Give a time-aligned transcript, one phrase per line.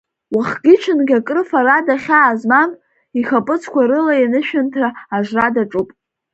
[0.35, 2.71] Уахгьы-ҽынгьы акрыфарада хьаа змам,
[3.19, 5.89] ихаԥыцқәа рыла инышәынҭра ажра даҿуп.